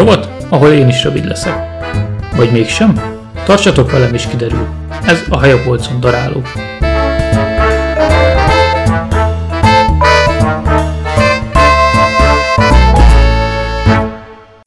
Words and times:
rovat, 0.00 0.28
ahol 0.48 0.72
én 0.72 0.88
is 0.88 1.04
rövid 1.04 1.24
leszek. 1.24 1.54
Vagy 2.36 2.52
mégsem? 2.52 3.00
Tartsatok 3.44 3.90
velem 3.90 4.14
is 4.14 4.26
kiderül. 4.26 4.68
Ez 5.04 5.24
a 5.28 5.38
hajapolcon 5.38 6.00
daráló. 6.00 6.42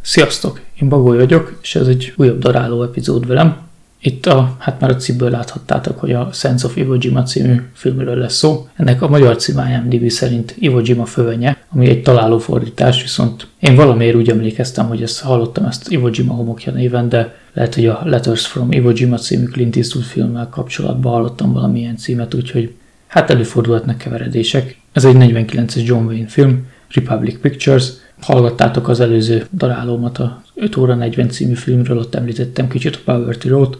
Sziasztok! 0.01 0.59
Én 0.81 0.89
Bagoly 0.89 1.17
vagyok, 1.17 1.59
és 1.61 1.75
ez 1.75 1.87
egy 1.87 2.13
újabb 2.15 2.39
daráló 2.39 2.83
epizód 2.83 3.27
velem. 3.27 3.57
Itt 4.05 4.25
a, 4.25 4.55
hát 4.59 4.79
már 4.79 4.89
a 4.89 4.95
címből 4.95 5.29
láthattátok, 5.29 5.99
hogy 5.99 6.11
a 6.11 6.29
Sense 6.31 6.65
of 6.65 6.75
Iwo 6.75 6.95
Jima 6.99 7.23
című 7.23 7.61
filmről 7.73 8.15
lesz 8.15 8.35
szó. 8.35 8.67
Ennek 8.75 9.01
a 9.01 9.07
magyar 9.07 9.35
cím 9.35 9.61
IMDb 9.69 10.09
szerint 10.09 10.55
Iwo 10.59 10.79
Jima 10.83 11.05
fövenye, 11.05 11.57
ami 11.69 11.89
egy 11.89 12.01
találó 12.01 12.37
fordítás, 12.37 13.01
viszont 13.01 13.47
én 13.59 13.75
valamiért 13.75 14.15
úgy 14.15 14.29
emlékeztem, 14.29 14.87
hogy 14.87 15.01
ezt 15.01 15.21
hallottam 15.21 15.65
ezt 15.65 15.91
Iwo 15.91 16.09
Jima 16.11 16.33
homokja 16.33 16.71
néven, 16.71 17.09
de 17.09 17.35
lehet, 17.53 17.75
hogy 17.75 17.85
a 17.85 18.01
Letters 18.05 18.47
from 18.47 18.71
Iwo 18.71 18.91
Jima 18.93 19.17
című 19.17 19.45
Clint 19.45 19.75
Eastwood 19.75 20.05
filmmel 20.05 20.47
kapcsolatban 20.51 21.11
hallottam 21.11 21.53
valamilyen 21.53 21.97
címet, 21.97 22.33
úgyhogy 22.33 22.73
hát 23.07 23.29
előfordulhatnak 23.29 23.97
keveredések. 23.97 24.77
Ez 24.91 25.05
egy 25.05 25.15
49-es 25.19 25.85
John 25.85 26.05
Wayne 26.05 26.27
film, 26.27 26.65
Republic 26.89 27.39
Pictures, 27.41 27.91
hallgattátok 28.21 28.87
az 28.87 28.99
előző 28.99 29.45
darálómat 29.53 30.17
a 30.17 30.43
5 30.55 30.77
óra 30.77 30.95
40 30.95 31.29
című 31.29 31.53
filmről, 31.53 31.97
ott 31.97 32.15
említettem 32.15 32.67
kicsit 32.67 32.95
a 32.95 33.11
Power 33.11 33.37
T-Road, 33.37 33.77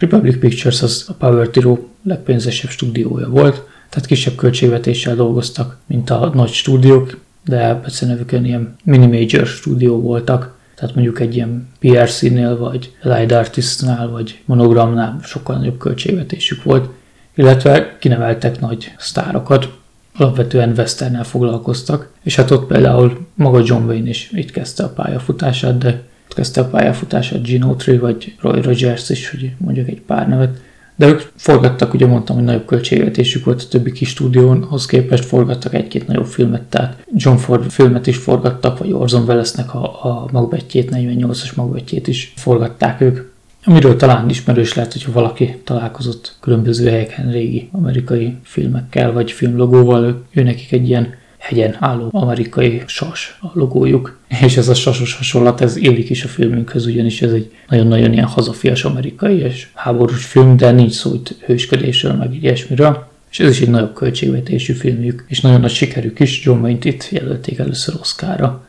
Republic 0.00 0.38
Pictures 0.38 0.82
az 0.82 1.04
a 1.08 1.12
Power 1.12 1.48
Tiro 1.48 1.78
legpénzesebb 2.02 2.70
stúdiója 2.70 3.28
volt, 3.28 3.62
tehát 3.88 4.06
kisebb 4.06 4.34
költségvetéssel 4.34 5.14
dolgoztak, 5.14 5.76
mint 5.86 6.10
a 6.10 6.30
nagy 6.34 6.50
stúdiók, 6.50 7.18
de 7.44 7.80
nevükön 8.00 8.44
ilyen 8.44 8.76
mini-major 8.84 9.46
stúdió 9.46 10.00
voltak, 10.00 10.58
tehát 10.74 10.94
mondjuk 10.94 11.20
egy 11.20 11.34
ilyen 11.34 11.68
PRC-nél, 11.78 12.58
vagy 12.58 12.92
Light 13.02 13.32
Artist-nál, 13.32 14.08
vagy 14.08 14.38
Monogramnál 14.44 15.20
sokkal 15.22 15.56
nagyobb 15.56 15.78
költségvetésük 15.78 16.62
volt, 16.62 16.88
illetve 17.34 17.96
kineveltek 17.98 18.60
nagy 18.60 18.94
sztárokat, 18.98 19.68
alapvetően 20.16 20.72
Westernnel 20.76 21.24
foglalkoztak, 21.24 22.10
és 22.22 22.36
hát 22.36 22.50
ott 22.50 22.66
például 22.66 23.26
maga 23.34 23.62
John 23.64 23.84
Wayne 23.88 24.08
is 24.08 24.30
itt 24.32 24.50
kezdte 24.50 24.84
a 24.84 24.88
pályafutását, 24.88 25.78
de 25.78 26.02
kezdte 26.34 26.60
a 26.60 26.68
pályafutását 26.68 27.46
Gene 27.46 27.64
Autry 27.64 27.98
vagy 27.98 28.34
Roy 28.40 28.60
Rogers 28.60 29.10
is, 29.10 29.30
hogy 29.30 29.52
mondjuk 29.58 29.88
egy 29.88 30.00
pár 30.00 30.28
nevet. 30.28 30.60
De 30.96 31.06
ők 31.06 31.20
forgattak, 31.36 31.94
ugye 31.94 32.06
mondtam, 32.06 32.36
hogy 32.36 32.44
nagyobb 32.44 32.66
költségvetésük 32.66 33.44
volt 33.44 33.62
a 33.62 33.68
többi 33.68 33.92
kis 33.92 34.08
stúdiónhoz 34.08 34.86
képest, 34.86 35.24
forgattak 35.24 35.74
egy-két 35.74 36.06
nagyobb 36.06 36.26
filmet, 36.26 36.62
tehát 36.62 37.04
John 37.14 37.36
Ford 37.36 37.70
filmet 37.70 38.06
is 38.06 38.16
forgattak, 38.16 38.78
vagy 38.78 38.92
Orson 38.92 39.22
Wellesnek 39.22 39.74
a, 39.74 40.04
a 40.04 40.28
magbetjét, 40.32 40.90
48-as 40.92 41.54
magbetjét 41.54 42.08
is 42.08 42.32
forgatták 42.36 43.00
ők. 43.00 43.30
Amiről 43.64 43.96
talán 43.96 44.28
ismerős 44.28 44.74
lehet, 44.74 44.92
hogyha 44.92 45.12
valaki 45.12 45.56
találkozott 45.64 46.36
különböző 46.40 46.88
helyeken 46.88 47.30
régi 47.30 47.68
amerikai 47.72 48.36
filmekkel, 48.42 49.12
vagy 49.12 49.30
filmlogóval, 49.30 50.24
ő 50.30 50.42
nekik 50.42 50.72
egy 50.72 50.88
ilyen 50.88 51.14
hegyen 51.40 51.76
álló 51.78 52.08
amerikai 52.12 52.82
sas 52.86 53.38
a 53.40 53.46
logójuk, 53.52 54.18
és 54.42 54.56
ez 54.56 54.68
a 54.68 54.74
sasos 54.74 55.14
hasonlat, 55.14 55.60
ez 55.60 55.76
illik 55.76 56.10
is 56.10 56.24
a 56.24 56.28
filmünkhöz, 56.28 56.86
ugyanis 56.86 57.22
ez 57.22 57.32
egy 57.32 57.52
nagyon-nagyon 57.68 58.12
ilyen 58.12 58.26
hazafias 58.26 58.84
amerikai 58.84 59.38
és 59.38 59.68
háborús 59.74 60.24
film, 60.24 60.56
de 60.56 60.70
nincs 60.70 60.92
szó 60.92 61.14
itt 61.14 61.34
hősködésről, 61.44 62.12
meg 62.12 62.34
ilyesmiről. 62.34 63.08
És 63.30 63.40
ez 63.40 63.50
is 63.50 63.60
egy 63.60 63.70
nagyobb 63.70 63.94
költségvetésű 63.94 64.72
filmjük, 64.72 65.24
és 65.28 65.40
nagyon 65.40 65.60
nagy 65.60 65.70
sikerük 65.70 66.20
is, 66.20 66.44
John 66.44 66.60
Wayne-t 66.60 66.84
itt 66.84 67.08
jelölték 67.10 67.58
először 67.58 67.94
Oscarra. 68.00 68.66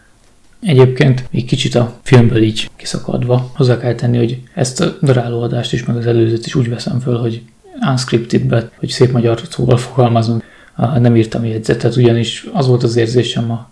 Egyébként 0.62 1.26
még 1.31 1.46
kicsit 1.46 1.76
a 1.76 2.00
filmből 2.04 2.42
így 2.42 2.70
kiszakadva 2.76 3.52
hozzá 3.56 3.78
kell 3.78 3.96
tenni, 3.96 4.18
hogy 4.18 4.40
ezt 4.54 4.81
a 4.81 4.98
darálóadást 5.02 5.74
is, 5.74 5.86
meg 5.86 5.96
az 5.96 6.06
előzőt 6.06 6.46
is 6.46 6.56
úgy 6.56 6.70
veszem 6.70 7.00
föl, 7.00 7.18
hogy 7.18 7.42
unscripted 7.90 8.70
hogy 8.76 8.90
szép 8.90 9.12
magyar 9.12 9.42
szóval 9.50 9.78
fogalmazunk, 9.78 10.44
nem 10.76 11.16
írtam 11.16 11.46
jegyzetet, 11.46 11.96
ugyanis 11.96 12.48
az 12.54 12.68
volt 12.68 12.84
az 12.84 12.96
érzésem 12.96 13.52
a 13.52 13.70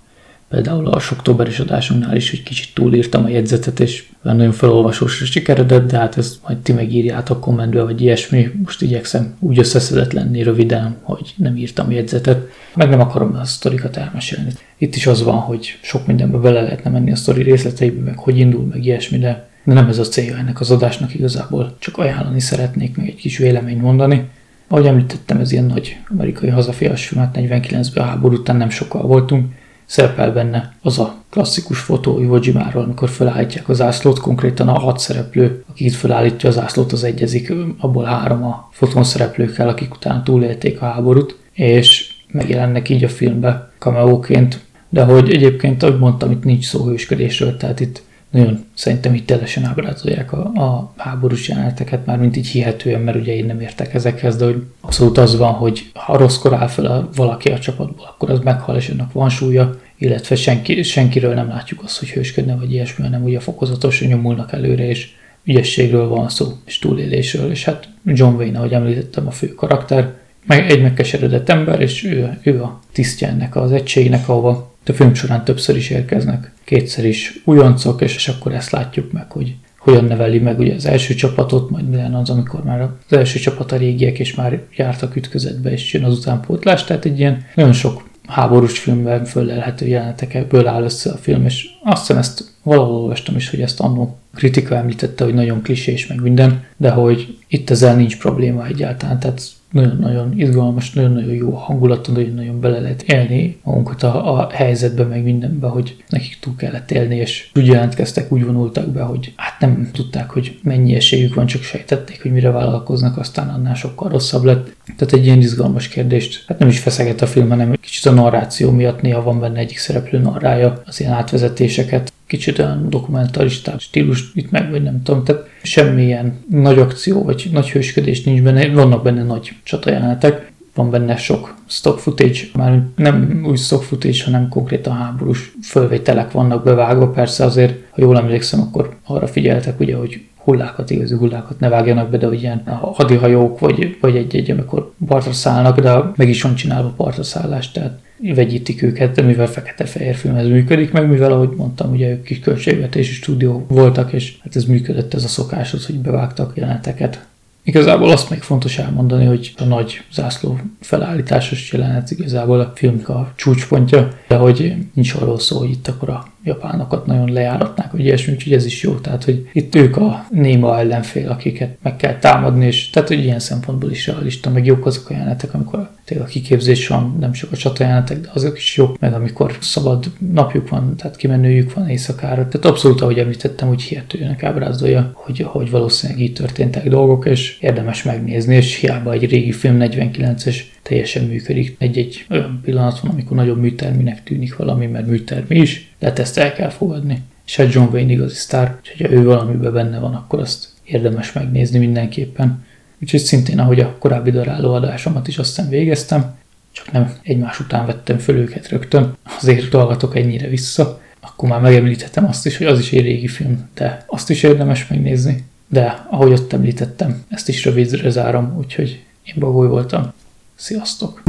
például 0.49 0.87
a 0.87 1.01
októberes 1.11 1.59
adásunknál 1.59 2.15
is, 2.15 2.29
hogy 2.29 2.43
kicsit 2.43 2.73
túlírtam 2.73 3.23
a 3.23 3.29
jegyzetet, 3.29 3.79
és 3.79 4.07
nagyon 4.21 4.51
felolvasósra 4.51 5.25
sikeredett, 5.25 5.87
de 5.87 5.97
hát 5.97 6.17
ezt 6.17 6.35
majd 6.43 6.57
ti 6.57 6.73
megírjátok 6.73 7.39
kommentbe, 7.39 7.83
vagy 7.83 8.01
ilyesmi. 8.01 8.51
Most 8.63 8.81
igyekszem 8.81 9.35
úgy 9.39 9.59
összeszedett 9.59 10.11
lenni 10.11 10.43
röviden, 10.43 10.97
hogy 11.01 11.33
nem 11.37 11.57
írtam 11.57 11.91
jegyzetet. 11.91 12.47
Meg 12.75 12.89
nem 12.89 12.99
akarom 12.99 13.35
a 13.35 13.45
sztorikat 13.45 13.97
elmesélni. 13.97 14.51
Itt 14.77 14.95
is 14.95 15.07
az 15.07 15.23
van, 15.23 15.37
hogy 15.37 15.77
sok 15.81 16.07
mindenbe 16.07 16.37
bele 16.37 16.61
lehetne 16.61 16.89
menni 16.89 17.11
a 17.11 17.15
sztori 17.15 17.43
részleteibe, 17.43 18.01
meg 18.01 18.17
hogy 18.17 18.37
indul, 18.37 18.65
meg 18.65 18.85
ilyesmi, 18.85 19.17
de 19.17 19.47
nem 19.63 19.87
ez 19.87 19.97
a 19.97 20.03
célja 20.03 20.37
ennek 20.37 20.59
az 20.59 20.71
adásnak 20.71 21.13
igazából, 21.13 21.75
csak 21.79 21.97
ajánlani 21.97 22.39
szeretnék, 22.39 22.97
meg 22.97 23.07
egy 23.07 23.15
kis 23.15 23.37
véleményt 23.37 23.81
mondani. 23.81 24.29
Ahogy 24.71 24.85
említettem, 24.85 25.39
ez 25.39 25.51
ilyen 25.51 25.65
nagy 25.65 25.97
amerikai 26.11 26.49
hazafias 26.49 27.07
film, 27.07 27.21
hát 27.21 27.37
49-ben 27.39 28.03
a 28.03 28.07
háború 28.07 28.35
után 28.35 28.55
nem 28.55 28.69
sokkal 28.69 29.01
voltunk, 29.01 29.53
szerepel 29.85 30.31
benne 30.31 30.75
az 30.81 30.99
a 30.99 31.15
klasszikus 31.29 31.79
fotó 31.79 32.21
Iwo 32.21 32.37
Jimáról, 32.41 32.83
amikor 32.83 33.09
felállítják 33.09 33.69
az 33.69 33.81
ászlót, 33.81 34.19
konkrétan 34.19 34.67
a 34.67 34.79
hat 34.79 34.99
szereplő, 34.99 35.63
aki 35.69 35.85
itt 35.85 35.93
felállítja 35.93 36.49
az 36.49 36.59
ászlót, 36.59 36.91
az 36.91 37.03
egyezik, 37.03 37.53
abból 37.77 38.03
három 38.03 38.43
a 38.43 38.69
fotón 38.71 39.03
szereplőkkel, 39.03 39.69
akik 39.69 39.93
utána 39.93 40.23
túlélték 40.23 40.81
a 40.81 40.85
háborút, 40.85 41.37
és 41.53 42.13
megjelennek 42.31 42.89
így 42.89 43.03
a 43.03 43.09
filmbe 43.09 43.71
cameóként, 43.77 44.59
de 44.89 45.03
hogy 45.03 45.33
egyébként, 45.33 45.83
ahogy 45.83 45.99
mondtam, 45.99 46.31
itt 46.31 46.43
nincs 46.43 46.65
szó 46.65 46.85
hősködésről, 46.85 47.57
tehát 47.57 47.79
itt 47.79 48.01
nagyon 48.29 48.65
szerintem 48.73 49.13
hitelesen 49.13 49.65
ábrázolják 49.65 50.31
a, 50.33 50.37
a 50.37 50.93
háborús 50.97 51.47
jeleneteket, 51.47 52.05
már 52.05 52.17
mint 52.17 52.35
így 52.35 52.47
hihetően, 52.47 53.01
mert 53.01 53.17
ugye 53.17 53.35
én 53.35 53.45
nem 53.45 53.59
értek 53.59 53.93
ezekhez, 53.93 54.35
de 54.35 54.45
hogy 54.45 54.63
abszolút 54.81 55.17
az 55.17 55.37
van, 55.37 55.53
hogy 55.53 55.91
ha 55.93 56.17
rosszkor 56.17 56.53
áll 56.53 56.67
fel 56.67 56.85
a, 56.85 57.09
valaki 57.15 57.49
a 57.49 57.59
csapatból, 57.59 58.05
akkor 58.09 58.29
az 58.29 58.39
meghal, 58.39 58.75
és 58.75 58.89
ennek 58.89 59.11
van 59.11 59.29
súlya, 59.29 59.79
illetve 59.97 60.35
senki, 60.35 60.83
senkiről 60.83 61.33
nem 61.33 61.47
látjuk 61.47 61.83
azt, 61.83 61.99
hogy 61.99 62.09
hősködne, 62.09 62.55
vagy 62.55 62.71
ilyesmi, 62.71 63.03
hanem 63.03 63.23
ugye 63.23 63.39
fokozatosan 63.39 64.07
nyomulnak 64.07 64.53
előre, 64.53 64.87
és 64.87 65.09
ügyességről 65.43 66.07
van 66.07 66.29
szó, 66.29 66.47
és 66.65 66.79
túlélésről, 66.79 67.51
és 67.51 67.63
hát 67.63 67.89
John 68.05 68.35
Wayne, 68.35 68.57
ahogy 68.57 68.73
említettem, 68.73 69.27
a 69.27 69.31
fő 69.31 69.55
karakter, 69.55 70.13
meg 70.45 70.71
egy 70.71 70.81
megkeseredett 70.81 71.49
ember, 71.49 71.81
és 71.81 72.03
ő, 72.03 72.39
ő 72.43 72.61
a 72.63 72.79
tisztje 72.91 73.27
ennek 73.27 73.55
az 73.55 73.71
egységnek, 73.71 74.29
ahova 74.29 74.75
a 74.89 74.93
film 74.93 75.13
során 75.13 75.43
többször 75.43 75.75
is 75.75 75.89
érkeznek, 75.89 76.51
kétszer 76.63 77.05
is 77.05 77.41
újoncok, 77.45 78.01
és, 78.01 78.15
és 78.15 78.27
akkor 78.27 78.53
ezt 78.53 78.71
látjuk 78.71 79.11
meg, 79.11 79.31
hogy 79.31 79.55
hogyan 79.79 80.05
neveli 80.05 80.39
meg 80.39 80.59
ugye 80.59 80.75
az 80.75 80.85
első 80.85 81.13
csapatot, 81.13 81.69
majd 81.69 81.89
milyen 81.89 82.13
az, 82.13 82.29
amikor 82.29 82.63
már 82.63 82.81
az 82.81 83.17
első 83.17 83.39
csapat 83.39 83.71
a 83.71 83.77
régiek, 83.77 84.19
és 84.19 84.35
már 84.35 84.61
jártak 84.75 85.15
ütközetbe, 85.15 85.71
és 85.71 85.93
jön 85.93 86.03
az 86.03 86.17
utánpótlás, 86.17 86.83
tehát 86.83 87.05
egy 87.05 87.19
ilyen 87.19 87.45
nagyon 87.55 87.73
sok 87.73 88.09
háborús 88.27 88.79
filmben 88.79 89.25
föllelhető 89.25 89.87
jelenetekből 89.87 90.67
áll 90.67 90.83
össze 90.83 91.11
a 91.11 91.17
film, 91.17 91.45
és 91.45 91.67
azt 91.83 91.99
hiszem 91.99 92.17
ezt 92.17 92.43
valahol 92.63 92.95
olvastam 92.95 93.35
is, 93.35 93.49
hogy 93.49 93.61
ezt 93.61 93.79
annó 93.79 94.17
kritika 94.35 94.75
említette, 94.75 95.23
hogy 95.23 95.33
nagyon 95.33 95.61
klisés 95.61 96.07
meg 96.07 96.21
minden, 96.21 96.63
de 96.77 96.89
hogy 96.89 97.37
itt 97.47 97.69
ezzel 97.69 97.95
nincs 97.95 98.17
probléma 98.17 98.65
egyáltalán, 98.65 99.19
tehát 99.19 99.41
nagyon-nagyon 99.71 100.33
izgalmas, 100.39 100.93
nagyon-nagyon 100.93 101.33
jó 101.33 101.51
hangulat, 101.51 102.07
nagyon-nagyon 102.07 102.59
bele 102.59 102.79
lehet 102.79 103.01
élni 103.01 103.57
magunkat 103.63 104.03
a, 104.03 104.39
a 104.39 104.49
helyzetbe, 104.51 105.03
meg 105.03 105.23
mindenbe, 105.23 105.67
hogy 105.67 106.03
nekik 106.09 106.37
túl 106.39 106.55
kellett 106.55 106.91
élni, 106.91 107.15
és 107.15 107.49
úgy 107.55 107.65
jelentkeztek, 107.65 108.31
úgy 108.31 108.45
vonultak 108.45 108.87
be, 108.87 109.01
hogy 109.01 109.33
hát 109.35 109.59
nem 109.59 109.89
tudták, 109.93 110.29
hogy 110.29 110.59
mennyi 110.63 110.95
esélyük 110.95 111.33
van, 111.33 111.45
csak 111.45 111.61
sejtették, 111.61 112.21
hogy 112.21 112.31
mire 112.31 112.49
vállalkoznak, 112.49 113.17
aztán 113.17 113.49
annál 113.49 113.75
sokkal 113.75 114.09
rosszabb 114.09 114.43
lett. 114.43 114.75
Tehát 114.97 115.13
egy 115.13 115.25
ilyen 115.25 115.41
izgalmas 115.41 115.87
kérdést, 115.87 116.43
hát 116.47 116.59
nem 116.59 116.67
is 116.67 116.79
feszeget 116.79 117.21
a 117.21 117.27
film, 117.27 117.49
hanem 117.49 117.75
kicsit 117.81 118.05
a 118.05 118.11
narráció 118.11 118.71
miatt 118.71 119.01
néha 119.01 119.23
van 119.23 119.39
benne 119.39 119.59
egyik 119.59 119.77
szereplő 119.77 120.19
narrája, 120.19 120.81
az 120.85 120.99
ilyen 120.99 121.13
átvezetéseket, 121.13 122.13
kicsit 122.29 122.59
olyan 122.59 122.89
dokumentarista 122.89 123.79
stílus 123.79 124.31
itt 124.33 124.51
meg, 124.51 124.71
vagy 124.71 124.83
nem 124.83 125.03
tudom, 125.03 125.23
tehát 125.23 125.47
semmilyen 125.63 126.43
nagy 126.49 126.79
akció, 126.79 127.23
vagy 127.23 127.49
nagy 127.51 127.69
hősködés 127.69 128.23
nincs 128.23 128.41
benne, 128.41 128.67
vannak 128.67 129.03
benne 129.03 129.23
nagy 129.23 129.51
csatajelenetek, 129.63 130.51
van 130.73 130.89
benne 130.89 131.15
sok 131.15 131.55
stock 131.67 131.99
footage, 131.99 132.39
már 132.53 132.83
nem 132.95 133.43
úgy 133.45 133.57
stock 133.57 133.83
footage, 133.83 134.23
hanem 134.23 134.49
konkrétan 134.49 134.95
háborús 134.95 135.51
fölvételek 135.63 136.31
vannak 136.31 136.63
bevágva, 136.63 137.09
persze 137.09 137.43
azért, 137.43 137.79
ha 137.89 138.01
jól 138.01 138.17
emlékszem, 138.17 138.61
akkor 138.61 138.97
arra 139.03 139.27
figyeltek 139.27 139.79
ugye, 139.79 139.95
hogy 139.95 140.21
hullákat, 140.49 140.89
igazi 140.89 141.15
hullákat 141.15 141.59
ne 141.59 141.69
vágjanak 141.69 142.09
be, 142.09 142.17
de 142.17 142.27
hogy 142.27 142.41
ilyen 142.41 142.63
hadihajók, 142.81 143.59
vagy, 143.59 143.97
vagy 144.01 144.15
egy-egy, 144.15 144.51
amikor 144.51 144.91
partra 145.07 145.33
szállnak, 145.33 145.79
de 145.79 146.11
meg 146.15 146.29
is 146.29 146.41
van 146.41 146.55
csinálva 146.55 146.93
partra 146.95 147.23
szállás, 147.23 147.71
tehát 147.71 147.99
vegyítik 148.21 148.81
őket, 148.81 149.15
de 149.15 149.21
mivel 149.21 149.47
fekete-fehér 149.47 150.15
film 150.15 150.35
ez 150.35 150.47
működik, 150.47 150.91
meg 150.91 151.09
mivel, 151.09 151.31
ahogy 151.31 151.49
mondtam, 151.57 151.91
ugye 151.91 152.09
ők 152.09 152.23
kis 152.23 152.39
költségvetési 152.39 153.13
stúdió 153.13 153.65
voltak, 153.67 154.13
és 154.13 154.37
hát 154.43 154.55
ez 154.55 154.65
működött 154.65 155.13
ez 155.13 155.23
a 155.23 155.27
szokáshoz, 155.27 155.85
hogy 155.85 155.95
bevágtak 155.95 156.51
jeleneteket. 156.55 157.27
Igazából 157.63 158.09
azt 158.09 158.29
még 158.29 158.39
fontos 158.41 158.77
elmondani, 158.77 159.25
hogy 159.25 159.53
a 159.57 159.63
nagy 159.63 160.01
zászló 160.11 160.59
felállításos 160.79 161.71
jelenet 161.71 162.11
igazából 162.11 162.59
a 162.59 162.71
filmnek 162.75 163.09
a 163.09 163.31
csúcspontja, 163.35 164.07
de 164.27 164.35
hogy 164.35 164.75
nincs 164.93 165.13
arról 165.13 165.39
szó, 165.39 165.57
hogy 165.57 165.69
itt 165.69 165.87
akkor 165.87 166.09
a 166.09 166.27
japánokat 166.43 167.05
nagyon 167.05 167.31
lejáratnák, 167.31 167.91
hogy 167.91 167.99
ilyesmi, 167.99 168.33
úgyhogy 168.33 168.53
ez 168.53 168.65
is 168.65 168.83
jó. 168.83 168.93
Tehát, 168.93 169.23
hogy 169.23 169.49
itt 169.53 169.75
ők 169.75 169.97
a 169.97 170.25
néma 170.29 170.79
ellenfél, 170.79 171.29
akiket 171.29 171.77
meg 171.83 171.95
kell 171.95 172.15
támadni, 172.19 172.65
és 172.65 172.89
tehát, 172.89 173.07
hogy 173.07 173.23
ilyen 173.23 173.39
szempontból 173.39 173.91
is 173.91 174.07
realista, 174.07 174.49
meg 174.49 174.65
jók 174.65 174.85
azok 174.85 175.09
a 175.09 175.13
jelenetek, 175.13 175.53
amikor 175.53 175.89
tényleg 176.05 176.27
a 176.27 176.29
kiképzés 176.29 176.87
van, 176.87 177.17
nem 177.19 177.31
csak 177.31 177.51
a 177.51 177.55
csatajánatek, 177.55 178.21
de 178.21 178.29
azok 178.33 178.57
is 178.57 178.77
jók, 178.77 178.99
meg 178.99 179.13
amikor 179.13 179.57
szabad 179.61 180.05
napjuk 180.33 180.69
van, 180.69 180.95
tehát 180.95 181.15
kimenőjük 181.15 181.73
van 181.73 181.89
éjszakára. 181.89 182.47
Tehát 182.47 182.65
abszolút, 182.65 183.01
ahogy 183.01 183.19
említettem, 183.19 183.69
úgy 183.69 183.81
hihetőnek 183.81 184.43
ábrázolja, 184.43 185.11
hogy, 185.13 185.39
hogy 185.39 185.69
valószínűleg 185.69 186.21
így 186.21 186.33
történtek 186.33 186.89
dolgok, 186.89 187.25
és 187.25 187.57
érdemes 187.59 188.03
megnézni, 188.03 188.55
és 188.55 188.75
hiába 188.75 189.11
egy 189.11 189.29
régi 189.29 189.51
film 189.51 189.77
49-es 189.79 190.57
teljesen 190.89 191.23
működik. 191.23 191.75
Egy-egy 191.79 192.25
olyan 192.29 192.59
pillanat 192.63 192.99
van, 192.99 193.11
amikor 193.11 193.37
nagyon 193.37 193.57
műterminek 193.57 194.23
tűnik 194.23 194.55
valami, 194.55 194.85
mert 194.85 195.07
műtermi 195.07 195.55
is, 195.55 195.91
de 195.99 196.13
ezt 196.13 196.37
el 196.37 196.53
kell 196.53 196.69
fogadni. 196.69 197.21
És 197.45 197.55
hát 197.55 197.73
John 197.73 197.93
Wayne 197.93 198.11
igazi 198.11 198.35
sztár, 198.35 198.79
és 198.83 199.01
ha 199.01 199.11
ő 199.11 199.23
valamiben 199.23 199.73
benne 199.73 199.99
van, 199.99 200.13
akkor 200.13 200.39
azt 200.39 200.67
érdemes 200.83 201.33
megnézni 201.33 201.79
mindenképpen. 201.79 202.65
Úgyhogy 203.01 203.19
szintén, 203.19 203.59
ahogy 203.59 203.79
a 203.79 203.95
korábbi 203.99 204.31
daráló 204.31 204.73
adásomat 204.73 205.27
is 205.27 205.37
aztán 205.37 205.69
végeztem, 205.69 206.37
csak 206.71 206.91
nem 206.91 207.13
egymás 207.23 207.59
után 207.59 207.85
vettem 207.85 208.17
föl 208.17 208.35
őket 208.35 208.69
rögtön, 208.69 209.17
azért 209.37 209.69
dolgatok 209.69 210.17
ennyire 210.17 210.47
vissza, 210.47 211.01
akkor 211.19 211.49
már 211.49 211.61
megemlítettem 211.61 212.25
azt 212.25 212.45
is, 212.45 212.57
hogy 212.57 212.67
az 212.67 212.79
is 212.79 212.91
egy 212.91 213.01
régi 213.01 213.27
film, 213.27 213.69
de 213.73 214.03
azt 214.07 214.29
is 214.29 214.43
érdemes 214.43 214.87
megnézni. 214.87 215.43
De 215.67 216.05
ahogy 216.09 216.31
ott 216.31 216.53
említettem, 216.53 217.23
ezt 217.29 217.49
is 217.49 217.65
rövidre 217.65 218.09
zárom, 218.09 218.55
úgyhogy 218.57 219.03
én 219.23 219.35
Bagoly 219.37 219.67
voltam. 219.67 220.13
Sziasztok! 220.59 221.21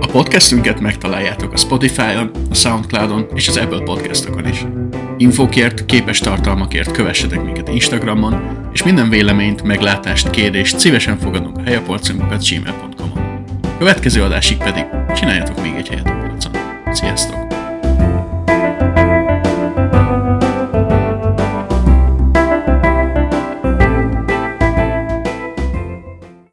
A 0.00 0.06
podcastünket 0.12 0.80
megtaláljátok 0.80 1.52
a 1.52 1.56
Spotify-on, 1.56 2.30
a 2.50 2.54
Soundcloud-on 2.54 3.26
és 3.34 3.48
az 3.48 3.56
Apple 3.56 3.82
podcastokon 3.82 4.46
is. 4.46 4.66
Infokért, 5.16 5.86
képes 5.86 6.18
tartalmakért 6.18 6.90
kövessetek 6.90 7.44
minket 7.44 7.68
Instagramon, 7.68 8.68
és 8.72 8.82
minden 8.82 9.08
véleményt, 9.08 9.62
meglátást, 9.62 10.30
kérdést 10.30 10.78
szívesen 10.78 11.18
fogadunk 11.18 11.56
a 11.56 11.62
helyapolcunkat 11.62 12.48
gmail.com-on. 12.48 13.44
Következő 13.78 14.22
adásig 14.22 14.56
pedig 14.56 14.84
csináljatok 15.14 15.62
még 15.62 15.74
egy 15.74 15.88
helyet. 15.88 16.12